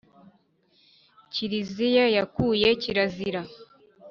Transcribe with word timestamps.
Kiriziya 1.33 2.05
yakuye 2.17 2.67
kirazira. 2.81 3.41